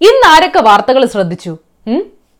ഇന്ന് 0.00 0.26
ആരൊക്കെ 0.34 0.60
വാർത്തകൾ 0.60 1.02
ശ്രദ്ധിച്ചു? 1.14 1.52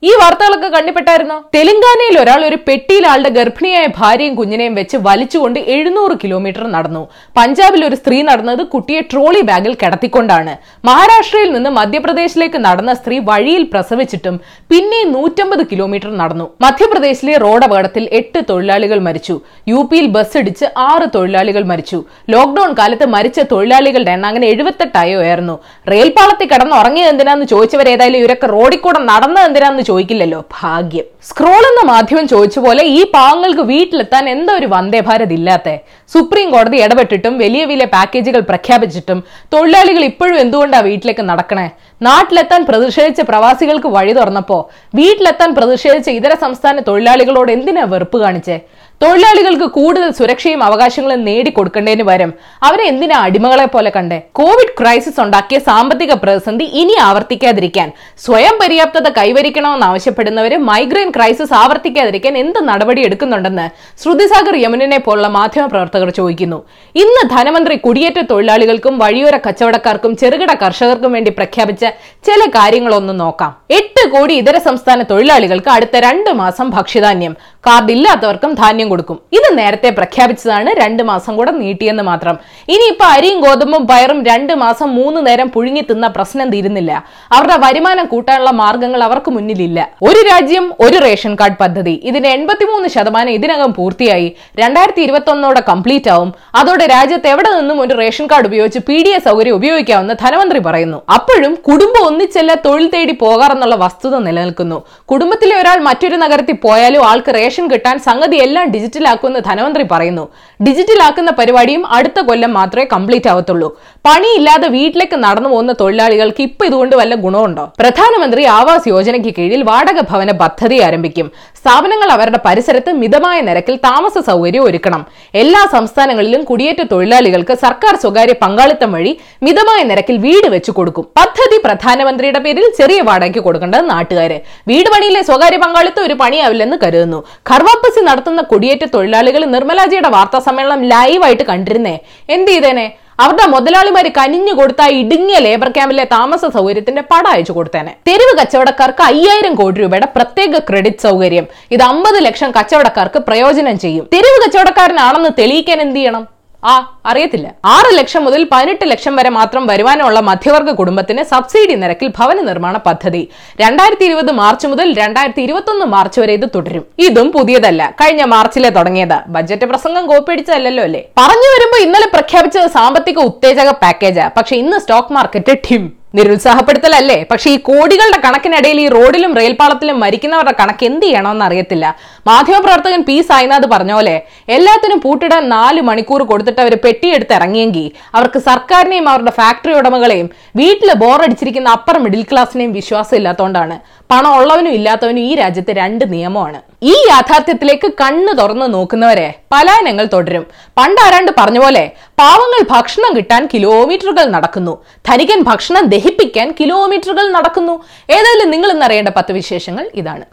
ഈ 0.02 0.10
വാർത്തകളൊക്കെ 0.20 0.68
കണ്ണിപ്പെട്ടായിരുന്നോ? 0.72 1.36
തെലങ്കാനയിൽ 1.54 2.16
ഒരാൾ 2.22 2.40
ഒരു 2.48 2.56
പെട്ടിയിൽ 2.66 3.04
ആളുടെ 3.10 3.30
ഗർഭിണിയായ 3.36 3.86
ഭാര്യയും 3.98 4.34
കുഞ്ഞിനെയും 4.40 4.74
വെച്ച് 4.78 4.96
വലിച്ചുകൊണ്ട് 5.06 5.58
എഴുന്നൂറ് 5.74 6.14
കിലോമീറ്റർ 6.22 6.64
നടന്നു. 6.74 7.02
പഞ്ചാബിൽ 7.38 7.80
ഒരു 7.86 7.96
സ്ത്രീ 8.00 8.18
നടന്നത് 8.28 8.62
കുട്ടിയെ 8.74 9.00
ട്രോളി 9.12 9.42
ബാഗിൽ 9.50 9.74
കിടത്തിക്കൊണ്ടാണ്. 9.82 10.52
മഹാരാഷ്ട്രയിൽ 10.88 11.50
നിന്ന് 11.54 11.70
മധ്യപ്രദേശിലേക്ക് 11.78 12.58
നടന്ന 12.66 12.94
സ്ത്രീ 13.00 13.16
വഴിയിൽ 13.30 13.64
പ്രസവിച്ചിട്ടും 13.72 14.36
പിന്നെ 14.72 15.00
നൂറ്റമ്പത് 15.14 15.62
കിലോമീറ്റർ 15.72 16.10
നടന്നു. 16.22 16.46
മധ്യപ്രദേശിലെ 16.64 17.34
റോഡ് 17.44 17.66
അപകടത്തിൽ 17.68 18.04
എട്ട് 18.20 18.42
തൊഴിലാളികൾ 18.50 19.00
മരിച്ചു. 19.08 19.36
യു 19.72 19.80
പിയിൽ 19.90 20.08
ബസ് 20.18 20.38
ഇടിച്ച് 20.42 20.68
ആറ് 20.90 21.08
തൊഴിലാളികൾ 21.16 21.64
മരിച്ചു. 21.72 22.00
ലോക്ഡൌൺ 22.36 22.72
കാലത്ത് 22.82 23.08
മരിച്ച 23.16 23.38
തൊഴിലാളികളുടെ 23.54 24.14
എണ്ണം 24.16 24.30
അങ്ങനെ 24.30 24.48
എഴുപത്തെട്ടായി 24.52 25.16
ഉയർന്നു 25.22 25.56
റെയിൽപാളത്തിൽ 25.94 26.48
കിടന്ന് 26.52 26.76
ഉറങ്ങിയത് 26.82 27.10
എന്തിനാന്ന് 27.14 27.48
ചോദിച്ചവരേതായാലും 27.54 28.20
ഇവരൊക്കെ 28.22 28.48
റോഡിൽ 28.56 28.80
കൂടെ 28.86 29.02
നടന്നത് 29.10 29.44
എന്തിനാന്ന് 29.48 29.82
ചോദിക്കില്ലല്ലോ? 29.88 30.40
ഭാഗ്യം. 30.58 31.06
സ്ക്രോൾ 31.28 31.62
എന്ന 31.70 31.82
മാധ്യമം 31.90 32.26
ചോദിച്ച 32.32 32.58
പോലെ 32.64 32.82
ഈ 32.96 33.00
പാവങ്ങൾക്ക് 33.14 33.64
വീട്ടിലെത്താൻ 33.72 34.24
എന്താ 34.34 34.52
ഒരു 34.60 34.68
വന്ദേ 34.74 35.00
ഭാരത് 35.08 35.34
ഇല്ലാത്തെ? 35.38 35.74
സുപ്രീം 36.14 36.48
കോടതി 36.54 36.78
ഇടപെട്ടിട്ടും 36.84 37.34
വലിയ 37.44 37.62
വലിയ 37.70 37.86
പാക്കേജുകൾ 37.96 38.42
പ്രഖ്യാപിച്ചിട്ടും 38.50 39.18
തൊഴിലാളികൾ 39.54 40.02
ഇപ്പോഴും 40.10 40.36
എന്തുകൊണ്ടാ 40.44 40.80
വീട്ടിലേക്ക് 40.88 41.24
നടക്കണേ? 41.30 41.66
നാട്ടിലെത്താൻ 42.08 42.62
പ്രതിഷേധിച്ച 42.70 43.20
പ്രവാസികൾക്ക് 43.30 43.90
വഴി 43.96 44.14
തുറന്നപ്പോ 44.18 44.58
വീട്ടിലെത്താൻ 45.00 45.50
പ്രതിഷേധിച്ച 45.58 46.08
ഇതര 46.18 46.32
സംസ്ഥാന 46.44 46.82
തൊഴിലാളികളോട് 46.88 47.52
എന്തിനാ 47.56 47.84
വെറുപ്പ് 47.94 48.18
കാണിച്ചേ? 48.24 48.58
തൊഴിലാളികൾക്ക് 49.02 49.66
കൂടുതൽ 49.76 50.10
സുരക്ഷയും 50.18 50.60
അവകാശങ്ങളും 50.66 51.20
നേടിക്കൊടുക്കേണ്ടതിന് 51.28 52.04
പകരം 52.08 52.30
അവരെ 52.66 52.84
എന്തിനാ 52.90 53.16
അടിമകളെ 53.26 53.66
പോലെ 53.74 53.90
കണ്ടേ? 53.96 54.18
കോവിഡ് 54.38 54.72
ക്രൈസിസ് 54.78 55.20
ഉണ്ടാക്കിയ 55.24 55.58
സാമ്പത്തിക 55.66 56.12
പ്രതിസന്ധി 56.22 56.66
ഇനി 56.80 56.94
ആവർത്തിക്കാതിരിക്കാൻ. 57.06 57.88
സ്വയം 58.24 58.54
പര്യാപ്തത 58.62 59.08
കൈവരിക്കണമെന്ന് 59.18 59.86
ആവശ്യപ്പെടുന്നവര് 59.86 60.56
മൈഗ്രെയിൻ 60.68 61.10
ക്രൈസിസ് 61.16 61.54
ആവർത്തിക്കാതിരിക്കാൻ 61.62 62.36
എന്ത് 62.42 62.60
നടപടി 62.68 63.02
എടുക്കുന്നുണ്ടെന്ന് 63.08 63.66
ശ്രുതിസാഗർ 64.02 64.56
യമുനെ 64.64 65.00
പോലുള്ള 65.08 65.28
മാധ്യമപ്രവർത്തകർ 65.38 66.10
ചോദിക്കുന്നു. 66.20 66.58
ഇന്ന് 67.02 67.22
ധനമന്ത്രി 67.34 67.76
കുടിയേറ്റ 67.86 68.20
തൊഴിലാളികൾക്കും 68.32 68.96
വഴിയോര 69.04 69.36
കച്ചവടക്കാർക്കും 69.48 70.14
ചെറുകിട 70.22 70.54
കർഷകർക്കും 70.64 71.12
വേണ്ടി 71.18 71.32
പ്രഖ്യാപിച്ച 71.40 71.84
ചില 72.28 72.40
കാര്യങ്ങളൊന്നും 72.56 73.18
നോക്കാം. 73.24 73.52
എട്ട് 73.80 74.04
കോടി 74.16 74.34
ഇതര 74.42 74.56
സംസ്ഥാന 74.68 75.02
തൊഴിലാളികൾക്ക് 75.12 75.72
അടുത്ത 75.76 75.96
രണ്ട് 76.08 76.32
മാസം 76.42 76.66
ഭക്ഷ്യധാന്യം. 76.78 77.36
കാർഡ് 77.66 77.92
ഇല്ലാത്തവർക്കും 77.92 78.52
ധാന്യം 78.60 78.88
കൊടുക്കും. 78.88 79.18
ഇത് 79.38 79.48
നേരത്തെ 79.58 79.90
പ്രഖ്യാപിച്ചതാണ് 79.90 80.70
രണ്ട് 80.80 81.02
മാസം 81.10 81.36
കൂടെ 81.36 81.52
നീട്ടിയെന്ന് 81.62 82.02
മാത്രം. 82.02 82.36
ഇനിയിപ്പോ 82.74 83.06
അരിയും 83.14 83.38
ഗോതമ്പും 83.40 83.82
പയറും 83.90 84.20
രണ്ട് 84.30 84.52
മാസം 84.64 84.88
മൂന്ന് 84.98 85.20
നേരം 85.26 85.48
പുഴുങ്ങി 85.54 85.82
തിന്ന 85.90 86.06
പ്രശ്നം 86.16 86.50
തീരുന്നില്ല. 86.54 86.92
അവരുടെ 87.32 87.56
വരുമാനം 87.64 88.06
കൂട്ടാനുള്ള 88.12 88.52
മാർഗങ്ങൾ 88.62 89.02
അവർക്ക് 89.08 89.30
മുന്നിലില്ല. 89.36 89.78
ഒരു 90.02 90.20
രാജ്യം 90.30 90.66
ഒരു 90.80 90.98
റേഷൻ 91.06 91.34
കാർഡ് 91.40 91.58
പദ്ധതി. 91.62 91.94
ഇതിന്റെ 92.10 92.30
എൺപത്തിമൂന്ന് 92.36 92.88
ശതമാനം 92.96 93.32
ഇതിനകം 93.38 93.72
പൂർത്തിയായി. 93.78 94.28
രണ്ടായിരത്തി 94.62 95.02
ഇരുപത്തി 95.06 95.30
ഒന്നോടെ 95.30 95.62
കംപ്ലീറ്റ് 95.70 96.10
ആവും. 96.14 96.30
അതോടെ 96.60 96.86
രാജ്യത്ത് 96.96 97.28
എവിടെ 97.34 97.50
നിന്നും 97.58 97.80
ഒരു 97.84 97.94
റേഷൻ 98.02 98.26
കാർഡ് 98.32 98.48
ഉപയോഗിച്ച് 98.50 98.80
പി 98.88 98.96
ഡി 99.04 99.10
എസ് 99.16 99.26
സൗകര്യം 99.28 99.54
ഉപയോഗിക്കാമെന്ന് 99.60 100.14
ധനമന്ത്രി 100.24 100.60
പറയുന്നു. 100.68 100.98
അപ്പോഴും 101.16 101.52
കുടുംബം 101.68 102.02
ഒന്നിച്ചല്ല 102.08 102.52
തൊഴിൽ 102.66 102.86
തേടി 102.94 103.14
പോകാറെന്നുള്ള 103.24 103.76
വസ്തുത 103.84 104.16
നിലനിൽക്കുന്നു. 104.26 104.78
കുടുംബത്തിലെ 105.12 105.56
ഒരാൾ 105.62 105.78
മറ്റൊരു 105.88 106.16
നഗരത്തിൽ 106.24 106.58
പോയാലും 106.66 107.04
ആൾക്ക് 107.10 107.34
റേഷൻ 107.34 107.55
കിട്ടാൻ 107.64 107.98
സംഗതി 107.98 108.36
എല്ലാം 108.36 108.70
ഡിജിറ്റലാക്കുമെന്ന് 108.70 109.40
ധനമന്ത്രി 109.46 109.86
പറയുന്നു. 109.90 110.28
ഡിജിറ്റലാക്കുന്ന 110.66 111.30
പരിപാടിയും 111.30 111.86
അടുത്ത 111.86 112.20
കൊല്ലം 112.20 112.52
മാത്രമേ 112.52 112.86
കംപ്ലീറ്റ് 112.92 113.28
ആവത്തുള്ളൂ. 113.28 113.80
പണിയില്ലാതെ 114.08 114.68
വീട്ടിലേക്ക് 114.68 115.16
നടന്നു 115.16 115.48
പോകുന്ന 115.48 115.72
തൊഴിലാളികൾക്ക് 115.72 116.42
ഇപ്പൊ 116.42 116.66
ഇതുകൊണ്ട് 116.66 116.96
വല്ല 116.96 117.14
ഗുണമുണ്ടോ? 117.14 117.72
പ്രധാനമന്ത്രി 117.78 118.44
ആവാസ് 118.44 118.88
യോജനയ്ക്ക് 118.88 119.34
കീഴിൽ 119.38 119.62
വാടക 119.62 120.00
ഭവന 120.00 120.32
പദ്ധതി 120.32 120.78
ആരംഭിക്കും. 120.78 121.30
സ്ഥാപനങ്ങൾ 121.66 122.08
അവരുടെ 122.14 122.38
പരിസരത്ത് 122.46 122.90
മിതമായ 123.02 123.38
നിരക്കിൽ 123.46 123.74
താമസ 123.86 124.16
സൗകര്യം 124.26 124.64
ഒരുക്കണം. 124.68 125.02
എല്ലാ 125.42 125.62
സംസ്ഥാനങ്ങളിലും 125.76 126.42
കുടിയേറ്റ 126.50 126.82
തൊഴിലാളികൾക്ക് 126.92 127.54
സർക്കാർ 127.64 127.94
സ്വകാര്യ 128.02 128.34
പങ്കാളിത്തം 128.42 128.90
വഴി 128.96 129.12
മിതമായ 129.46 129.80
നിരക്കിൽ 129.90 130.16
വീട് 130.26 130.48
വെച്ചു 130.54 130.72
കൊടുക്കും. 130.76 131.04
പദ്ധതി 131.18 131.56
പ്രധാനമന്ത്രിയുടെ 131.64 132.40
പേരിൽ 132.44 132.66
ചെറിയ 132.80 133.00
വാടകയ്ക്ക് 133.08 133.42
കൊടുക്കേണ്ടത് 133.46 133.84
നാട്ടുകാര്. 133.92 134.36
വീട് 134.70 134.90
പണിയിലെ 134.94 135.22
സ്വകാര്യ 135.30 135.58
പങ്കാളിത്തം 135.64 136.04
ഒരു 136.08 136.16
പണിയാവില്ലെന്ന് 136.22 136.78
കരുതുന്നു. 136.84 137.20
ഖർവാപ്പസി 137.50 138.02
നടത്തുന്ന 138.10 138.42
കുടിയേറ്റ 138.52 138.84
തൊഴിലാളികൾ 138.94 139.44
നിർമ്മലാജിയുടെ 139.56 140.12
വാർത്താ 140.16 140.40
സമ്മേളനം 140.48 140.82
ലൈവായിട്ട് 140.92 141.46
കണ്ടിരുന്നേ. 141.50 141.96
എന്ത് 142.36 142.52
ചെയ്തേനെ? 142.52 142.86
അവരുടെ 143.20 143.46
മുതലാളിമാര് 143.46 144.10
കനിഞ്ഞു 144.18 144.52
കൊടുത്ത 144.52 144.82
ഇടുങ്ങിയ 144.82 145.38
ലേബർ 145.38 145.68
ക്യാമ്പിലെ 145.68 146.04
താമസ 146.04 146.44
സൗകര്യത്തിന്റെ 146.44 147.02
പടം 147.02 147.28
അയച്ചു 147.28 147.52
കൊടുത്തേനെ. 147.52 147.96
തെരുവ് 148.08 148.38
കച്ചവടക്കാർക്ക് 148.38 149.02
അയ്യായിരം 149.02 149.54
കോടി 149.54 149.80
രൂപയുടെ 149.80 150.06
പ്രത്യേക 150.16 150.58
ക്രെഡിറ്റ് 150.58 151.02
സൗകര്യം. 151.02 151.46
ഇത് 151.70 151.82
അമ്പത് 151.82 152.24
ലക്ഷം 152.24 152.50
കച്ചവടക്കാർക്ക് 152.50 153.18
പ്രയോജനം 153.18 153.78
ചെയ്യും. 153.78 154.08
തെരുവ് 154.12 154.46
കച്ചവടക്കാരനാണെന്ന് 154.46 155.30
തെളിയിക്കാൻ 155.38 155.80
എന്ത് 155.80 155.96
ചെയ്യണം? 155.96 156.35
ആ 156.64 157.00
അറിയത്തില്ല. 157.06 157.54
ആറ് 157.64 157.98
ലക്ഷം 157.98 158.24
മുതൽ 158.24 158.48
പതിനെട്ട് 158.52 158.90
ലക്ഷം 158.90 159.16
വരെ 159.16 159.28
മാത്രം 159.28 159.66
വരുമാനമുള്ള 159.66 160.20
മധ്യവർഗ 160.20 160.70
കുടുംബത്തിന് 160.70 161.22
സബ്സിഡി 161.22 161.74
നിരക്കിൽ 161.74 162.12
ഭവന 162.18 162.40
നിർമ്മാണ 162.40 162.76
പദ്ധതി. 162.76 163.28
രണ്ടായിരത്തി 163.60 164.04
ഇരുപത് 164.04 164.32
മാർച്ച് 164.32 164.66
മുതൽ 164.66 164.94
രണ്ടായിരത്തി 164.98 165.40
ഇരുപത്തി 165.40 165.70
ഒന്ന് 165.70 165.86
മാർച്ച് 165.86 166.20
വരെ 166.20 166.32
ഇത് 166.32 166.50
തുടരും. 166.54 166.84
ഇതും 166.98 167.32
പുതിയതല്ല. 167.32 167.90
കഴിഞ്ഞ 167.90 168.24
മാർച്ചിലെ 168.24 168.70
തുടങ്ങിയത്. 168.70 169.18
ബജറ്റ് 169.28 169.64
പ്രസംഗം 169.64 170.06
കോപ്പിയടിച്ചതല്ലോ 170.06 170.84
അല്ലേ? 170.84 171.04
പറഞ്ഞു 171.18 171.50
വരുമ്പോൾ 171.54 171.82
ഇന്നലെ 171.82 172.06
പ്രഖ്യാപിച്ചത് 172.06 172.66
സാമ്പത്തിക 172.66 173.18
ഉത്തേജക 173.18 173.70
പാക്കേജാ. 173.70 174.30
പക്ഷെ 174.36 174.56
ഇന്ന് 174.56 174.78
സ്റ്റോക്ക് 174.78 175.12
മാർക്കറ്റ് 175.12 175.56
ഠിം 175.70 175.92
നിരുത്സാഹപ്പെടുത്തലല്ലേ? 176.16 177.16
പക്ഷേ 177.30 177.48
ഈ 177.54 177.58
കോടികളുടെ 177.68 178.18
കണക്കിനിടയിൽ 178.24 178.78
ഈ 178.84 178.86
റോഡിലും 178.96 179.32
റെയിൽപാളത്തിലും 179.38 179.96
മരിക്കുന്നവരുടെ 180.04 180.54
കണക്ക് 180.60 180.84
എന്ത് 180.90 181.04
ചെയ്യണമെന്ന് 181.06 181.44
അറിയത്തില്ല. 181.48 181.86
മാധ്യമപ്രവർത്തകൻ 182.30 183.02
പി. 183.08 183.16
സായിനാഥ് 183.30 183.66
പറഞ്ഞ 183.74 183.92
പോലെ 183.98 184.14
എല്ലാത്തിനും 184.56 185.00
പൂട്ടിടാൻ 185.04 185.44
നാല് 185.56 185.80
മണിക്കൂർ 185.88 186.22
കൊടുത്തിട്ട് 186.30 186.60
അവർ 186.64 186.74
പെട്ടിയെടുത്ത് 186.84 187.34
ഇറങ്ങിയെങ്കിൽ 187.38 187.86
അവർക്ക് 188.16 188.40
സർക്കാരിനെയും 188.50 189.08
അവരുടെ 189.12 189.34
ഫാക്ടറി 189.40 189.74
ഉടമകളെയും 189.80 190.28
വീട്ടിൽ 190.62 190.90
ബോറടിച്ചിരിക്കുന്ന 191.04 191.76
അപ്പർ 191.78 191.98
മിഡിൽ 192.06 192.24
ക്ലാസ്സിനെയും 192.32 192.72
വിശ്വാസം 192.80 193.16
ഇല്ലാത്തതുകൊണ്ടാണ് 193.20 193.76
പണം 194.10 194.32
ഉള്ളവനും 194.38 194.72
ഇല്ലാത്തവനും 194.78 195.22
ഈ 195.28 195.34
രാജ്യത്തെ 195.34 195.72
രണ്ട് 195.72 196.04
നിയമമാണ്. 196.12 196.58
ഈ 196.82 196.94
യാഥാർത്ഥ്യത്തിലേക്ക് 197.08 197.88
കണ്ണു 198.00 198.32
തുറന്ന് 198.40 198.66
നോക്കുന്നവരെ 198.74 199.26
പലായനങ്ങൾ 199.52 200.06
തുടരും. 200.12 200.44
പണ്ട് 200.78 201.00
ആരാണ്ട് 201.06 201.32
പറഞ്ഞ 201.38 201.58
പോലെ 201.64 201.84
പാവങ്ങൾ 202.20 202.60
ഭക്ഷണം 202.74 203.16
കിട്ടാൻ 203.16 203.48
കിലോമീറ്ററുകൾ 203.54 204.26
നടക്കുന്നു. 204.36 204.74
ധനികൻ 205.08 205.42
ഭക്ഷണം 205.50 205.86
ദഹിപ്പിക്കാൻ 205.94 206.54
കിലോമീറ്ററുകൾ 206.60 207.28
നടക്കുന്നു. 207.38 207.76
ഏതായാലും 208.10 208.50
നിങ്ങൾ 208.50 208.70
ഇന്നറിയേണ്ട 208.72 209.08
പത്ത് 209.08 209.32
വിശേഷങ്ങൾ 209.32 209.90
ഇതാണ്. 210.02 210.26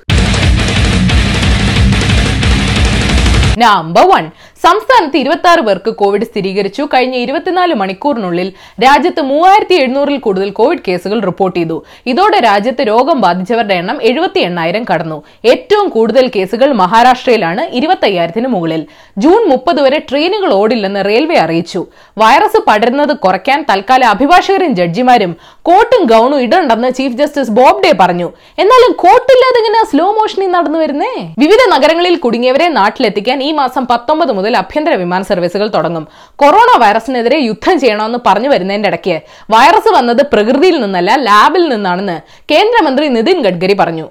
നമ്പർ 3.63 4.05
വൺ 4.11 4.23
സംസ്ഥാനത്ത് 4.65 5.17
ഇരുപത്തി 5.21 5.47
ആറ് 5.51 5.61
പേർക്ക് 5.67 5.91
കോവിഡ് 6.01 6.25
സ്ഥിരീകരിച്ചു. 6.29 6.83
കഴിഞ്ഞ 6.93 7.15
ഇരുപത്തിനാല് 7.23 7.73
മണിക്കൂറിനുള്ളിൽ 7.81 8.49
രാജ്യത്ത് 8.83 9.21
മൂവായിരത്തി 9.29 9.75
എഴുന്നൂറിൽ 9.81 10.17
കൂടുതൽ 10.25 10.49
കോവിഡ് 10.59 10.83
കേസുകൾ 10.87 11.19
റിപ്പോർട്ട് 11.29 11.55
ചെയ്തു. 11.59 11.77
ഇതോടെ 12.11 12.37
രാജ്യത്ത് 12.47 12.83
രോഗം 12.91 13.17
ബാധിച്ചവരുടെ 13.25 13.75
എണ്ണം 13.81 13.97
എഴുപത്തി 14.09 14.41
എണ്ണായിരം 14.47 14.83
കടന്നു. 14.91 15.17
ഏറ്റവും 15.51 15.87
കൂടുതൽ 15.95 16.25
കേസുകൾ 16.35 16.69
മഹാരാഷ്ട്രയിലാണ് 16.81 17.63
ഇരുപത്തി 17.79 18.07
അയ്യായിരത്തിന് 18.09 18.51
മുകളിൽ. 18.55 18.83
ജൂൺ 19.23 19.41
മുപ്പത് 19.51 19.81
വരെ 19.85 19.99
ട്രെയിനുകൾ 20.09 20.53
ഓടില്ലെന്ന് 20.59 21.01
റെയിൽവേ 21.09 21.39
അറിയിച്ചു. 21.45 21.81
വൈറസ് 22.21 22.61
പടരുന്നത് 22.67 23.13
കുറയ്ക്കാൻ 23.25 23.59
തൽക്കാലം 23.71 24.09
അഭിഭാഷകരും 24.13 24.73
ജഡ്ജിമാരും 24.79 25.33
കോട്ടും 25.69 26.01
ഗൗണും 26.13 26.39
ഇടണ്ടെന്ന് 26.45 26.89
ചീഫ് 26.99 27.17
ജസ്റ്റിസ് 27.19 27.53
ബോബ്ഡെ 27.59 27.91
പറഞ്ഞു. 27.99 28.29
എന്നാലും 28.63 28.91
കോട്ടില്ലാതെ 29.03 29.59
ഇങ്ങനെ 29.63 29.83
സ്ലോ 29.91 30.07
മോഷനിൽ 30.17 30.49
നടന്നു 30.55 30.79
വരുന്നേ 30.83 31.13
വിവിധ 31.43 31.61
നഗരങ്ങളിൽ 31.75 32.15
കുടുങ്ങിയവരെ 32.23 32.67
നാട്ടിലെത്തിക്കാൻ 32.79 33.39
ഈ 33.43 33.51
മാസം 33.61 33.83
പത്തൊമ്പത് 33.91 34.31
മുതൽ 34.39 34.52
ആഭ്യന്തര 34.55 34.95
വിമാന 34.95 35.21
സർവീസുകൾ 35.21 35.67
തുടങ്ങും. 35.67 36.07
കൊറോണ 36.35 36.69
വൈറസിനെതിരെ 36.83 37.37
യുദ്ധം 37.39 37.79
ചെയ്യണമെന്ന് 37.79 38.19
പറഞ്ഞു 38.27 38.49
വരുന്നതിന്റെ 38.49 38.89
ഇടയ്ക്ക് 38.89 39.15
വൈറസ് 39.49 39.93
വന്നത് 39.95 40.25
പ്രകൃതിയിൽ 40.33 40.79
നിന്നല്ല 40.81 41.15
ലാബിൽ 41.15 41.69
നിന്നാണെന്ന് 41.69 42.17
കേന്ദ്രമന്ത്രി 42.51 43.07
നിതിൻ 43.07 43.41
ഗഡ്കരി 43.41 43.73
പറഞ്ഞു. 43.73 44.07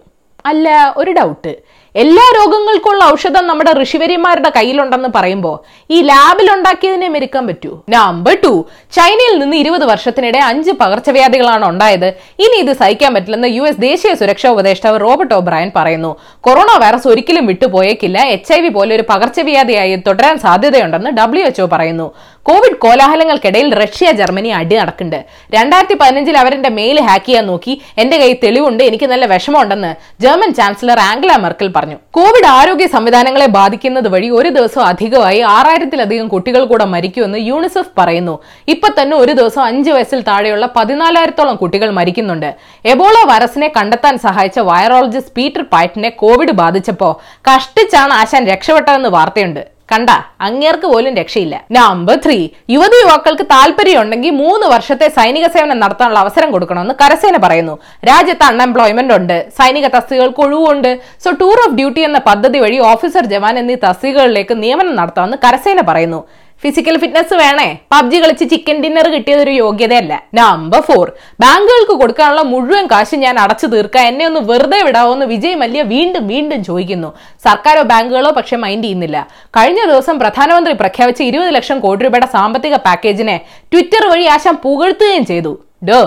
അല്ല 0.47 0.95
ഒരു 0.97 1.11
ഡൗട്ട് 1.11 1.53
എല്ലാ 1.95 2.23
രോഗങ്ങൾക്കുള്ള 2.37 3.05
ഔഷധം 3.13 3.47
നമ്മുടെ 3.47 3.73
ഋഷിവര്യന്മാരുടെ 3.83 4.51
കയ്യിലുണ്ടെന്ന് 4.57 5.09
പറയുമ്പോൾ 5.17 5.57
ഈ 5.91 6.03
ലാബിൽ 6.03 6.47
ഉണ്ടാക്കിയതിനെ 6.53 7.09
മെരുക്കാൻ 7.09 7.47
പറ്റൂ. 7.47 7.83
നമ്പർ 7.95 8.39
ടു 8.45 8.53
ചൈനയിൽ 8.97 9.39
നിന്ന് 9.39 9.57
ഇരുപത് 9.57 9.85
വർഷത്തിനിടെ 9.85 10.39
അഞ്ച് 10.39 10.71
പകർച്ചവ്യാധികളാണ് 10.71 11.65
ഉണ്ടായത്. 11.69 12.07
ഇനി 12.45 12.57
ഇത് 12.65 12.73
സഹിക്കാൻ 12.73 13.15
പറ്റില്ലെന്ന് 13.15 13.49
യു 13.49 13.63
എസ് 13.63 13.81
ദേശീയ 13.81 14.15
സുരക്ഷാ 14.15 14.51
ഉപദേഷ്ടാവ് 14.51 15.01
റോബർട്ട് 15.01 15.35
ഒബ്രയൻ 15.35 15.73
പറയുന്നു. 15.77 16.17
കൊറോണ 16.41 16.71
വൈറസ് 16.85 17.09
ഒരിക്കലും 17.09 17.47
വിട്ടുപോയേക്കില്ല. 17.47 18.19
എച്ച് 18.37 18.53
ഐ 18.53 18.61
വി 18.61 18.69
പോലെ 18.69 18.95
ഒരു 18.97 19.05
പകർച്ചവ്യാധിയായി 19.11 19.97
തുടരാൻ 19.97 20.39
സാധ്യതയുണ്ടെന്ന് 20.39 21.11
ഡബ്ല്യു 21.11 21.45
എച്ച്ഒ 21.45 21.67
പറയുന്നു. 21.67 22.09
കോവിഡ് 22.49 22.77
കോലാഹലങ്ങൾക്കിടയിൽ 22.77 23.75
റഷ്യ 23.75 24.13
ജർമ്മനി 24.13 24.49
അടി 24.49 24.77
നടക്കുന്നുണ്ട്. 24.77 25.25
രണ്ടായിരത്തി 25.55 25.95
പതിനഞ്ചിൽ 25.95 26.39
അവരെന്റെ 26.39 26.69
മെയിൽ 26.69 27.01
ഹാക്ക് 27.01 27.27
ചെയ്യാൻ 27.27 27.47
നോക്കി. 27.47 27.83
എന്റെ 27.99 28.17
കയ്യിൽ 28.17 28.37
തെളിവുണ്ട് 28.45 28.83
എനിക്ക് 28.85 29.05
നല്ല 29.05 29.27
വിഷമമുണ്ടെന്ന് 29.27 30.23
ജർമ്മൻ 30.23 30.55
ചാൻസലർ 30.55 30.99
ആംഗല 30.99 31.37
മെർക്കൽ 31.37 31.73
പറഞ്ഞു. 31.77 31.97
കോവിഡ് 32.11 32.47
ആരോഗ്യ 32.47 32.87
സംവിധാനങ്ങളെ 32.87 33.47
ബാധിക്കുന്നത് 33.47 34.09
വഴി 34.09 34.29
ഒരു 34.29 34.49
ദിവസം 34.49 34.83
അധികമായി 34.83 35.41
ആറായിരത്തിലധികം 35.41 36.29
കുട്ടികൾ 36.29 36.65
കൂടെ 36.65 36.85
മരിക്കുമെന്ന് 36.85 37.39
യൂണിസെഫ് 37.39 37.93
പറയുന്നു. 37.99 38.39
ഇപ്പൊ 38.69 38.89
തന്നെ 38.89 39.17
ഒരു 39.17 39.33
ദിവസം 39.33 39.63
അഞ്ച് 39.63 39.91
വയസ്സിൽ 39.91 40.21
താഴെയുള്ള 40.21 40.69
പതിനാലായിരത്തോളം 40.77 41.57
കുട്ടികൾ 41.57 41.91
മരിക്കുന്നുണ്ട്. 41.91 42.55
എബോള 42.87 43.15
വൈറസിനെ 43.33 43.73
കണ്ടെത്താൻ 43.77 44.19
സഹായിച്ച 44.19 44.59
വൈറോളജിസ്റ്റ് 44.59 45.35
പീറ്റർ 45.37 45.65
പൈറ്റിനെ 45.73 46.09
കോവിഡ് 46.09 46.51
ബാധിച്ചപ്പോ 46.63 47.21
കഷ്ടിച്ചാണ് 47.51 48.13
ആശാൻ 48.13 48.47
രക്ഷപ്പെട്ടതെന്ന് 48.47 49.09
വാർത്തയുണ്ട്. 49.09 49.82
കണ്ട 49.93 50.11
അങ്ങേർക്ക് 50.47 50.87
പോലും 50.93 51.13
രക്ഷയില്ല. 51.21 51.55
നമ്പർ 51.79 52.17
ത്രീ 52.25 52.39
യുവതി 52.75 52.99
യുവാക്കൾക്ക് 53.03 53.45
താല്പര്യമുണ്ടെങ്കിൽ 53.55 54.35
മൂന്ന് 54.43 54.67
വർഷത്തെ 54.75 55.09
സൈനിക 55.19 55.47
സേവനം 55.55 55.81
നടത്താനുള്ള 55.85 56.21
അവസരം 56.25 56.51
കൊടുക്കണമെന്ന് 56.55 56.97
കരസേന 57.03 57.37
പറയുന്നു. 57.47 57.75
രാജ്യത്ത് 58.11 58.47
അൺഎംപ്ലോയ്മെന്റ് 58.51 59.15
ഉണ്ട് 59.19 59.37
സൈനിക 59.61 59.87
തസ്തികകൾക്ക് 59.97 60.43
ഒഴിവുണ്ട്. 60.47 60.93
സോ 61.25 61.31
ടൂർ 61.43 61.59
ഓഫ് 61.67 61.77
ഡ്യൂട്ടി 61.81 62.03
എന്ന 62.11 62.21
പദ്ധതി 62.31 62.61
വഴി 62.67 62.79
ഓഫീസർ 62.93 63.27
ജവാൻ 63.35 63.57
എന്നീ 63.63 63.77
തസ്തികകളിലേക്ക് 63.89 64.57
നിയമനം 64.65 64.95
നടത്താമെന്ന് 65.01 65.39
കരസേന 65.47 65.81
പറയുന്നു. 65.91 66.23
ഫിസിക്കൽ 66.63 66.97
ഫിറ്റ്നസ് 67.03 67.35
വേണേ. 67.41 67.69
പബ്ജി 67.93 68.19
കളിച്ച് 68.23 68.45
ചിക്കൻ 68.51 68.77
ഡിന്നർ 68.83 69.07
കിട്ടിയതൊരു 69.15 69.51
യോഗ്യതയല്ല. 69.51 70.13
നമ്പർ 70.39 70.81
ഫോർ 70.89 71.07
ബാങ്കുകൾക്ക് 71.45 71.95
കൊടുക്കാനുള്ള 72.03 72.43
മുഴുവൻ 72.53 72.87
കാശ് 72.93 73.17
ഞാൻ 73.25 73.37
അടച്ചു 73.45 73.67
തീർക്കാൻ 73.67 74.07
എന്നെ 74.11 74.25
ഒന്ന് 74.27 74.41
വെറുതെ 74.51 74.81
വിടാവോ 74.89 75.13
എന്ന് 75.17 75.27
വിജയ് 75.33 75.59
മല്യ 75.63 75.83
വീണ്ടും 75.95 76.27
വീണ്ടും 76.33 76.65
ചോദിക്കുന്നു. 76.69 77.11
സർക്കാരോ 77.47 77.83
ബാങ്കുകളോ 77.93 78.31
പക്ഷെ 78.39 78.57
മൈൻഡ് 78.65 78.85
ചെയ്യുന്നില്ല. 78.85 79.27
കഴിഞ്ഞ 79.59 79.81
ദിവസം 79.93 80.19
പ്രധാനമന്ത്രി 80.25 80.75
പ്രഖ്യാപിച്ച 80.83 81.23
ഇരുപത് 81.31 81.55
ലക്ഷം 81.59 81.81
കോടി 81.87 82.05
രൂപയുടെ 82.05 82.31
സാമ്പത്തിക 82.37 82.77
പാക്കേജിനെ 82.89 83.37
ട്വിറ്റർ 83.73 84.05
വഴി 84.13 84.27
ആശാൻ 84.37 84.57
പുകഴ്ത്തുകയും 84.67 85.27
ചെയ്തു. 85.33 85.55
ഡോ 85.91 86.01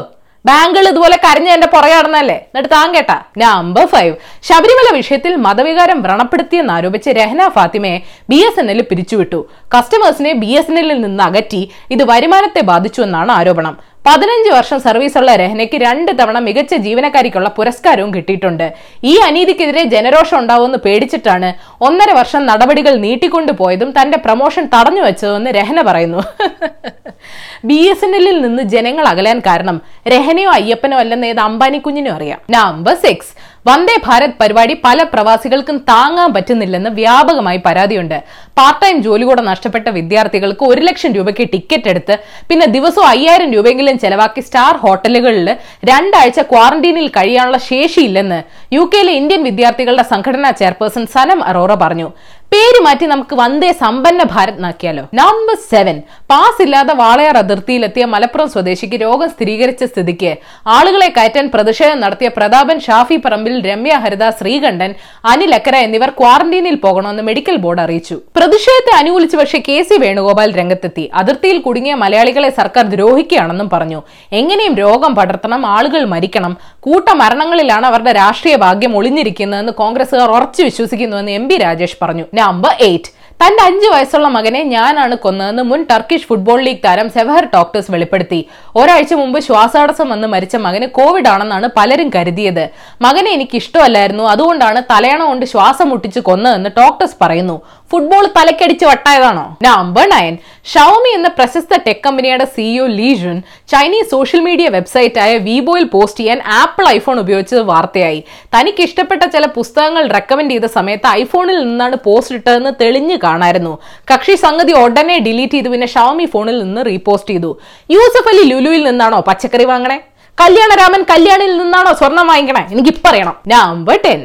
ബാങ്കുകൾ 0.48 0.86
ഇതുപോലെ 0.92 1.18
കരഞ്ഞ് 1.26 1.52
എന്റെ 1.54 1.68
പുറകെ 1.74 1.96
നടന്നല്ലേ 2.00 2.36
എന്നിട്ട് 2.48 2.70
താൻ 2.76 2.88
കേട്ടാ 2.96 3.16
നമ്പർ 3.42 3.86
ഫൈവ് 3.94 4.14
ശബരിമല 4.50 4.90
വിഷയത്തിൽ 4.98 5.34
മതവികാരം 5.46 6.00
വ്രണപ്പെടുത്തിയെന്ന് 6.06 6.74
ആരോപിച്ച് 6.76 7.10
രഹന 7.20 7.48
ഫാത്തിമയെ 7.56 7.98
ബി 8.32 8.40
എസ് 8.48 8.60
എൻ 8.64 8.70
എൽ 8.74 8.82
പിരിച്ചുവിട്ടു. 8.90 9.40
കസ്റ്റമേഴ്സിനെ 9.76 10.34
ബി 10.44 10.52
എസ് 10.60 10.72
എൻ 10.72 10.80
എല്ലിൽ 10.82 11.00
നിന്ന് 11.06 11.24
അകറ്റി 11.30 11.62
ഇത് 11.96 12.04
വരുമാനത്തെ 12.12 12.64
ബാധിച്ചുവെന്നാണ് 12.72 13.34
ആരോപണം. 13.40 13.76
പതിനഞ്ച് 14.06 14.50
വർഷം 14.56 14.80
സർവീസുള്ള 14.80 15.36
രഹനയ്ക്ക് 15.36 15.78
രണ്ട് 15.84 16.12
തവണ 16.20 16.38
മികച്ച 16.40 16.74
ജീവനക്കാരിക്കുള്ള 16.76 17.50
പുരസ്കാരവും 17.50 18.10
കിട്ടിയിട്ടുണ്ട്. 18.16 18.66
ഈ 19.04 19.14
അനീതിക്കെതിരെ 19.28 19.84
ജനരോഷം 19.94 20.38
ഉണ്ടാവുമെന്ന് 20.40 20.80
പേടിച്ചിട്ടാണ് 20.86 21.50
ഒന്നര 21.82 22.12
വർഷം 22.12 22.46
നടപടികൾ 22.46 22.96
നീട്ടിക്കൊണ്ടുപോയതും 23.06 23.92
തന്റെ 23.98 24.18
പ്രൊമോഷൻ 24.18 24.66
തടഞ്ഞു 24.76 25.02
വെച്ചതെന്ന് 25.02 25.52
രഹന 25.52 25.82
പറയുന്നു. 25.82 26.22
ബി 27.70 27.78
എസ് 27.92 28.06
എൻ 28.06 28.12
എല്ലിൽ 28.16 28.38
നിന്ന് 28.42 28.64
ജനങ്ങൾ 28.74 29.06
അകലാൻ 29.08 29.38
കാരണം 29.40 29.78
രഹനയോ 30.08 30.50
അയ്യപ്പനോ 30.50 30.98
അല്ലെന്ന് 30.98 31.28
ഏത് 31.28 31.40
അംബാനി 31.40 31.78
കുഞ്ഞിനും 31.78 32.14
അറിയാം. 32.14 32.40
നമ്പർ 32.50 32.94
സിക്സ് 32.94 33.32
വന്ദേ 33.68 33.94
ഭാരത് 34.06 34.36
പരിപാടി 34.40 34.74
പല 34.84 35.00
പ്രവാസികൾക്കും 35.14 35.78
താങ്ങാൻ 35.90 36.30
പറ്റുന്നില്ലെന്ന് 36.34 36.90
വ്യാപകമായി 37.00 37.60
പരാതിയുണ്ട്. 37.68 38.18
പാർട്ട് 38.58 38.80
ടൈം 38.82 38.98
ജോലി 39.06 39.26
കൂടെ 39.30 39.44
നഷ്ടപ്പെട്ട 39.50 39.88
വിദ്യാർത്ഥികൾക്ക് 39.96 40.64
ഒരു 40.72 40.82
ലക്ഷം 40.88 41.12
രൂപയ്ക്ക് 41.18 41.46
ടിക്കറ്റ് 41.54 41.90
എടുത്ത് 41.94 42.16
പിന്നെ 42.50 42.68
ദിവസവും 42.76 43.08
അയ്യായിരം 43.14 43.50
രൂപയെങ്കിലും 43.56 43.98
ചെലവാക്കി 44.04 44.42
സ്റ്റാർ 44.48 44.76
ഹോട്ടലുകളിൽ 44.84 45.50
രണ്ടാഴ്ച 45.92 46.40
ക്വാറന്റീനിൽ 46.54 47.10
കഴിയാനുള്ള 47.18 47.60
ശേഷിയില്ലെന്ന് 47.72 48.40
യു 48.78 48.86
കെയിലെ 48.94 49.16
ഇന്ത്യൻ 49.22 49.44
വിദ്യാർത്ഥികളുടെ 49.50 50.06
സംഘടനാ 50.14 50.52
ചെയർപേഴ്സൺ 50.62 51.06
സനം 51.16 51.42
അറോറ 51.52 51.74
പറഞ്ഞു. 51.86 52.10
പേര് 52.56 52.80
മാറ്റി 52.84 53.06
നമുക്ക് 53.12 53.36
വന്ദേ 53.40 53.70
സമ്പന്ന 53.80 54.24
ഭാരത് 54.34 54.60
നാക്കിയാലോ 54.64 55.02
നമ്പർ 55.20 55.56
സെവൻ 55.72 55.98
പാസ് 56.32 56.62
ഇല്ലാതെ 56.66 56.94
വാളയാർ 57.00 57.38
അതിർത്തിയിലെത്തിയ 57.42 58.04
മലപ്പുറം 58.12 58.48
സ്വദേശിക്ക് 58.54 58.98
രോഗം 59.02 59.30
സ്ഥിരീകരിച്ച 59.34 59.84
സ്ഥിതിക്ക് 59.92 60.32
ആളുകളെ 60.76 61.08
കയറ്റാൻ 61.16 61.46
പ്രതിഷേധം 61.54 62.00
നടത്തിയ 62.04 62.30
പ്രതാപൻ 62.38 62.78
ഷാഫി 62.86 63.18
പറമ്പിൽ 63.26 63.56
രമ്യ 63.70 63.96
ഹരിത 64.04 64.30
ശ്രീകണ്ഠൻ 64.40 64.92
അനിൽ 65.32 65.56
അക്കര 65.58 65.76
എന്നിവർ 65.88 66.12
ക്വാറന്റീനിൽ 66.20 66.78
പോകണമെന്ന് 66.86 67.26
മെഡിക്കൽ 67.30 67.58
ബോർഡ് 67.66 67.84
അറിയിച്ചു. 67.86 68.18
പ്രതിഷേധത്തെ 68.40 68.94
അനുകൂലിച്ച് 69.02 69.40
പക്ഷേ 69.42 69.62
കെ 69.68 69.78
സി 69.90 69.98
വേണുഗോപാൽ 70.06 70.54
രംഗത്തെത്തി. 70.60 71.06
അതിർത്തിയിൽ 71.24 71.60
കുടുങ്ങിയ 71.68 71.98
മലയാളികളെ 72.04 72.52
സർക്കാർ 72.62 72.88
ദ്രോഹിക്കുകയാണെന്നും 72.96 73.72
പറഞ്ഞു. 73.76 74.02
എങ്ങനെയും 74.42 74.78
രോഗം 74.84 75.14
പടർത്തണം 75.20 75.66
ആളുകൾ 75.76 76.06
മരിക്കണം. 76.16 76.56
കൂട്ടമരണങ്ങളിലാണ് 76.88 77.88
അവരുടെ 77.92 78.16
രാഷ്ട്രീയ 78.22 78.56
ഭാഗ്യം 78.66 78.96
ഒളിഞ്ഞിരിക്കുന്നതെന്ന് 79.02 79.76
കോൺഗ്രസുകാർ 79.84 80.30
ഉറച്ചു 80.38 80.64
വിശ്വസിക്കുന്നുവെന്ന് 80.70 81.36
എം 81.42 81.46
പി 81.52 81.58
രാജേഷ് 81.66 82.00
പറഞ്ഞു. 82.02 82.26
നമ്പർ 82.46 82.74
എയ്റ്റ് 82.88 83.12
തന്റെ 83.40 83.64
അഞ്ചു 83.64 83.88
വയസ്സുള്ള 83.94 84.28
മകനെ 84.36 84.60
ഞാനാണ് 84.64 85.16
കൊന്നതെന്ന് 85.16 85.64
മുൻ 85.64 85.82
ടർക്കിഷ് 85.92 86.28
ഫുട്ബോൾ 86.30 86.60
ലീഗ് 86.62 86.82
താരം 86.86 87.08
സെവഹർ 87.10 87.46
ടോക്ടേഴ്സ് 87.56 87.92
വെളിപ്പെടുത്തി. 87.92 88.40
ഒരാഴ്ച 88.76 89.14
മുമ്പ് 89.14 89.40
ശ്വാസതടസ്സം 89.40 90.08
വന്ന് 90.10 90.28
മരിച്ച 90.34 90.56
മകന് 90.66 90.88
കോവിഡ് 90.98 91.30
ആണെന്നാണ് 91.34 91.68
പലരും 91.78 92.10
കരുതിയത്. 92.16 92.70
മകനെ 93.02 93.32
എനിക്ക് 93.32 93.56
ഇഷ്ടമല്ലായിരുന്നു 93.56 94.24
അതുകൊണ്ടാണ് 94.24 94.82
തലയണ 94.92 95.22
കൊണ്ട് 95.24 95.46
ശ്വാസം 95.46 95.90
മുട്ടിച്ച് 95.90 96.20
കൊന്നതെന്ന് 96.20 96.70
ടോക്ടേഴ്സ് 96.80 97.18
പറയുന്നു. 97.22 97.58
ഫുട്ബോൾ 97.92 98.26
തലക്കടിച്ച് 98.38 98.86
വട്ടായതാണോ? 98.86 99.44
നമ്പർ 99.66 100.06
നയൻ 100.14 100.36
ഷൗമി 100.74 101.12
എന്ന 101.18 101.28
പ്രശസ്ത 101.38 101.74
ടെക് 101.88 102.02
കമ്പനിയുടെ 102.06 102.46
CEO 102.56 102.86
Lei Jun 103.00 103.38
Chinese 103.74 104.10
social 104.16 104.42
media 104.48 104.68
വെബ്സൈറ്റായ 104.78 105.32
വീബോയിൽ 105.50 105.86
പോസ്റ്റ് 105.94 106.20
ചെയ്യാൻ 106.20 106.40
ആപ്പിൾ 106.62 106.86
ഐഫോൺ 106.88 107.20
ഉപയോഗിച്ചത് 107.20 107.64
വാർത്തയായി. 107.72 108.20
തനിക്ക് 108.56 108.84
ഇഷ്ടപ്പെട്ട 108.88 109.24
ചില 109.36 109.46
പുസ്തകങ്ങൾ 109.60 110.04
റെക്കമെൻഡ് 110.18 110.54
ചെയ്ത 110.56 110.70
സമയത്ത് 110.78 111.08
ഐഫോണിൽ 111.22 111.60
നിന്നാണ് 111.70 111.98
പോസ്റ്റ് 112.08 112.36
ഇട്ടതെന്ന് 112.40 112.74
തെളിഞ്ഞു 112.82 113.20
കാണായിരുന്നു. 113.26 113.74
കക്ഷി 114.14 114.36
സംഗതി 114.46 114.74
ഉടനെ 114.84 115.18
ഡിലീറ്റ് 115.28 115.54
ചെയ്തു. 115.54 115.70
പിന്നെ 115.76 115.88
ഷവമി 115.96 116.28
ഫോണിൽ 116.34 116.60
നിന്ന് 116.64 116.84
റീപോസ്റ്റ് 116.92 117.34
ചെയ്തു. 117.34 117.52
യൂസഫ് 117.96 118.30
അലി 118.34 118.44
ലുലുവിൽ 118.52 118.84
നിന്നാണോ 118.90 119.20
പച്ചക്കറി 119.30 119.68
വാങ്ങണേ? 119.74 120.00
കല്യാണരാമൻ 120.38 121.04
കല്യാണിൽ 121.12 121.52
നിന്നാണോ 121.58 121.92
സ്വർണം 121.94 122.28
വാങ്ങിക്കണേ? 122.28 122.64
എനിക്ക് 122.72 122.96
പറയണം 123.06 123.36
നമ്പർ 123.48 124.00
ടെൻ 124.06 124.22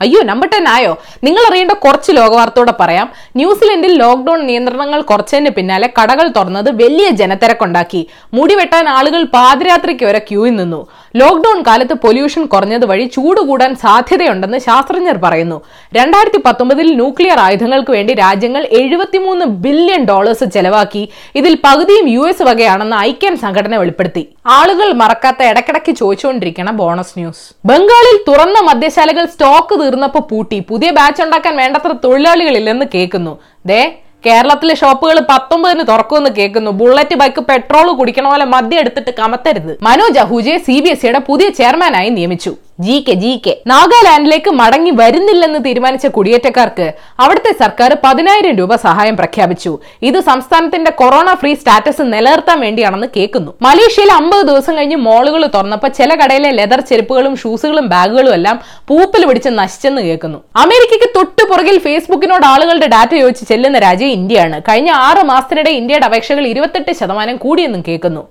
അയ്യോ 0.00 0.20
നമ്പർ 0.22 0.48
ടെൻ 0.48 0.68
ആയോ? 0.68 0.90
നിങ്ങൾ 1.24 1.42
അറിയേണ്ട 1.50 1.72
കുറച്ച് 1.84 2.10
ലോകവാർത്തയോടെ 2.12 2.74
പറയാം. 2.80 3.06
ന്യൂസിലൻഡിൽ 3.36 3.92
ലോക്ക്ഡൌൺ 4.02 4.40
നിയന്ത്രണങ്ങൾ 4.46 5.00
കുറച്ചതിന് 5.00 5.50
പിന്നാലെ 5.56 5.88
കടകൾ 5.96 6.26
തുറന്നത് 6.36 6.68
വലിയ 6.82 7.08
ജനത്തിരക്കുണ്ടാക്കി. 7.20 8.02
മുടി 8.34 8.54
വെട്ടാൻ 8.54 8.88
ആളുകൾ 8.88 9.22
പാതിരാത്രിക്ക് 9.24 10.04
വരെ 10.04 10.18
ക്യൂയിൽ 10.18 10.54
നിന്നു. 10.56 10.80
ലോക്ക്ഡൌൺ 11.20 11.58
കാലത്ത് 11.66 11.94
പൊല്യൂഷൻ 12.04 12.42
കുറഞ്ഞത് 12.52 12.84
വഴി 12.90 13.04
ചൂട് 13.14 13.40
കൂടാൻ 13.48 13.72
സാധ്യതയുണ്ടെന്ന് 13.84 14.58
ശാസ്ത്രജ്ഞർ 14.66 15.16
പറയുന്നു. 15.24 15.58
രണ്ടായിരത്തി 15.96 16.40
പത്തൊമ്പതിൽ 16.46 16.88
ന്യൂക്ലിയർ 17.00 17.38
ആയുധങ്ങൾക്ക് 17.38 17.92
വേണ്ടി 17.96 18.14
രാജ്യങ്ങൾ 18.14 18.62
എഴുപത്തിമൂന്ന് 18.80 19.44
ബില്യൺ 19.64 20.02
ഡോളേഴ്സ് 20.04 20.46
ചെലവാക്കി. 20.56 21.02
ഇതിൽ 21.34 21.54
പകുതിയും 21.66 22.08
യു 22.16 22.24
എസ് 22.30 22.46
വകയാണെന്ന് 22.48 22.96
ഐക്യൻ 22.96 23.36
സംഘടന 23.44 23.76
വെളിപ്പെടുത്തി. 23.76 24.24
ആളുകൾ 24.46 24.90
മറക്കാത്ത 25.02 25.42
ഇടക്കിടയ്ക്ക് 25.42 25.94
ചോദിച്ചുകൊണ്ടിരിക്കണം 26.00 26.76
ബോണസ് 26.82 27.16
ന്യൂസ്. 27.18 27.44
ബംഗാളിൽ 27.64 28.18
തുറന്ന 28.28 28.58
മദ്യശാലകൾ 28.70 29.26
സ്റ്റോക്ക് 29.34 29.80
തീർന്നപ്പോൾ 29.80 30.24
പൂട്ടി. 30.32 30.60
പുതിയ 30.68 30.90
ബാച്ച് 31.00 31.22
ഉണ്ടാക്കാൻ 31.22 31.56
വേണ്ടത്ര 31.56 31.94
തൊഴിലാളികളില്ലെന്ന് 32.04 32.86
കേൾക്കുന്നു. 32.94 33.34
ദേ 33.66 33.80
കേരളത്തിലെ 34.28 34.74
ഷോപ്പുകൾ 34.82 35.18
പത്തൊമ്പതിന് 35.32 35.84
തുറക്കുമെന്ന് 35.90 36.30
കേൾക്കുന്നു. 36.38 36.70
ബുള്ളറ്റ് 36.80 37.18
ബൈക്ക് 37.22 37.42
പെട്രോൾ 37.50 37.88
കുടിക്കണ 38.00 38.26
പോലെ 38.32 38.46
മദ്യം 38.54 38.80
എടുത്തിട്ട് 38.84 39.14
കമത്തരുത്. 39.20 39.74
മനോജ് 39.88 40.22
അഹൂജയെ 40.24 40.58
സി 40.68 40.78
ബി 40.84 40.90
എസ് 40.94 41.02
സിയുടെ 41.02 41.20
പുതിയ 41.28 41.48
ചെയർമാനായി 41.60 42.10
നിയമിച്ചു. 42.16 42.52
ജി 42.86 43.04
കെ 43.06 43.14
ജി 43.22 43.30
കെ 43.46 43.52
നാഗാലാൻഡിലേക്ക് 43.66 44.50
മടങ്ങി 44.58 44.90
വരുന്നില്ലെന്ന് 44.98 45.60
തീരുമാനിച്ച 45.64 46.06
കുടിയേറ്റക്കാർക്ക് 46.16 46.86
അവിടുത്തെ 47.20 47.52
സർക്കാർ 47.62 47.90
പതിനായിരം 48.04 48.54
രൂപ 48.56 48.76
സഹായം 48.84 49.16
പ്രഖ്യാപിച്ചു. 49.16 49.72
ഇത് 50.02 50.18
സംസ്ഥാനത്തിന്റെ 50.28 50.90
കൊറോണ 51.00 51.34
ഫ്രീ 51.40 51.54
സ്റ്റാറ്റസ് 51.54 52.04
നിലനിർത്താൻ 52.12 52.60
വേണ്ടിയാണെന്ന് 52.60 53.08
കേൾക്കുന്നു. 53.16 53.50
മലേഷ്യയിൽ 53.62 54.12
അമ്പത് 54.12 54.44
ദിവസം 54.50 54.76
കഴിഞ്ഞ് 54.76 54.96
മോളുകൾ 55.08 55.44
തുറന്നപ്പോൾ 55.56 55.92
ചില 55.98 56.10
കടയിലെ 56.22 56.50
ലെതർ 56.50 56.82
ചെരുപ്പുകളും 56.92 57.36
ഷൂസുകളും 57.36 57.88
ബാഗുകളും 57.94 58.32
എല്ലാം 58.38 58.58
പൂപ്പിൽ 58.88 59.24
പിടിച്ച് 59.26 59.48
നശിച്ചെന്ന് 59.58 60.02
കേൾക്കുന്നു. 60.02 60.38
അമേരിക്കയ്ക്ക് 60.64 61.10
തൊട്ടു 61.18 61.44
പുറകിൽ 61.50 61.78
ഫേസ്ബുക്കിനോട് 61.88 62.46
ആളുകളുടെ 62.52 62.90
ഡാറ്റ 62.96 63.14
ചോദിച്ച് 63.24 63.44
ചെല്ലുന്ന 63.52 63.78
രാജ്യം 63.88 64.16
ഇന്ത്യയാണ്. 64.20 64.58
കഴിഞ്ഞ 64.70 64.90
ആറ് 65.10 65.24
മാസത്തിനിടെ 65.32 65.70
ഇന്ത്യയുടെ 65.82 66.06
അപേക്ഷകൾ 66.06 66.46
ഇരുപത്തെട്ട് 66.54 66.92
ശതമാനം 67.02 67.36
കൂടിയെന്നും 67.36 67.84
കേൾക്കുന്നു. 67.88 68.24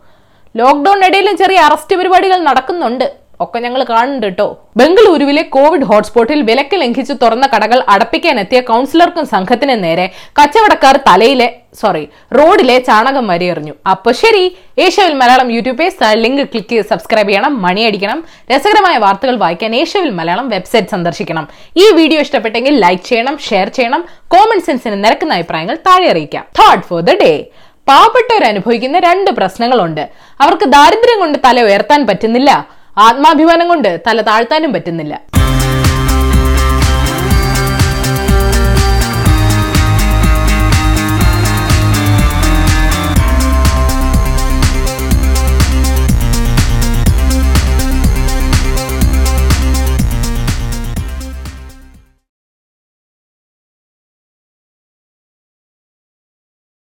ഇടയിലും 1.08 1.36
ചെറിയ 1.38 1.60
അറസ്റ്റ് 1.70 1.96
പരിപാടികൾ 1.96 2.38
നടക്കുന്നുണ്ട്. 2.50 3.27
ഒക്കെ 3.44 3.58
ഞങ്ങൾ 3.66 3.82
കാണുന്നുണ്ട് 3.90 4.26
കേട്ടോ 4.28 4.46
ബംഗളൂരുവിലെ 4.80 5.42
കോവിഡ് 5.56 5.88
ഹോട്ട്സ്പോട്ടിൽ 5.90 6.40
വിലക്ക് 6.50 6.78
ലംഘിച്ച് 6.82 7.14
തുറന്ന 7.24 7.46
കടകൾ 7.54 7.80
അടപ്പിക്കാനെത്തിയ 7.94 8.60
കൗൺസിലർക്കും 8.70 9.26
സംഘത്തിന് 9.34 9.76
നേരെ 9.84 10.06
കച്ചവടക്കാർ 10.40 10.96
തലയിലെ 11.08 11.48
സോറി 11.82 12.04
റോഡിലെ 12.38 12.78
ചാണകം 12.88 13.26
വരെ 13.32 13.48
എറിഞ്ഞു. 13.54 13.74
അപ്പൊ 13.94 14.12
ശരി 14.22 14.44
ഏഷ്യവിൽ 14.86 15.14
Malayalam 15.22 15.50
YouTube 15.56 15.78
page 15.82 16.14
link 16.24 16.44
click 16.54 16.72
ചെയ്ത് 16.74 16.90
സബ്സ്ക്രൈബ് 16.92 17.30
ചെയ്യണം 17.32 17.54
മണിയടിക്കണം 17.66 18.20
രസകരമായ 18.52 18.98
വാർത്തകൾ 19.06 19.36
വായിക്കാൻ 19.44 19.76
ഏഷ്യവിൽ 19.82 20.12
മലയാളം 20.20 20.48
വെബ്സൈറ്റ് 20.56 20.94
സന്ദർശിക്കണം. 20.96 21.48
ഈ 21.84 21.86
വീഡിയോ 22.00 22.22
ഇഷ്ടപ്പെട്ടെങ്കിൽ 22.26 22.76
ലൈക്ക് 22.86 23.06
ചെയ്യണം 23.10 23.38
ഷെയർ 23.50 23.70
ചെയ്യണം 23.78 24.04
കോമൺ 24.36 24.62
സെൻസിന് 24.70 24.98
നിരക്കുന്ന 25.04 25.38
അഭിപ്രായങ്ങൾ 25.40 25.78
താഴെ 25.88 26.08
അറിയിക്കാം. 26.14 26.46
തോട്ട് 26.60 26.86
ഫോർ 26.90 27.02
ദ 27.10 27.16
ഡേ 27.24 27.32
പാവപ്പെട്ടവർ 27.88 28.44
അനുഭവിക്കുന്ന 28.52 28.98
രണ്ട് 29.10 29.30
പ്രശ്നങ്ങളുണ്ട്. 29.38 30.02
അവർക്ക് 30.44 30.66
ദാരിദ്ര്യം 30.74 31.20
കൊണ്ട് 31.24 31.38
തല 31.46 31.62
ഉയർത്താൻ 31.68 32.02
പറ്റുന്നില്ല. 32.10 32.52
ആത്മാഭിമാനം 32.98 33.68
കൊണ്ട് 33.68 34.02
തല 34.08 34.22
താഴ്ത്താനും 34.22 34.72
പറ്റുന്നില്ല 34.74 35.16